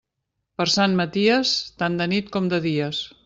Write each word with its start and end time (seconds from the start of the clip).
Per 0.61 0.65
Sant 0.75 0.95
Maties, 1.01 1.53
tant 1.83 1.99
de 2.01 2.09
nit 2.15 2.35
com 2.37 2.49
de 2.55 2.65
dies. 2.65 3.05